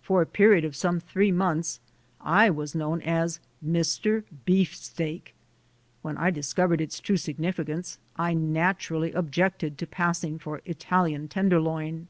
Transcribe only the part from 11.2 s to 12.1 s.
tenderloin.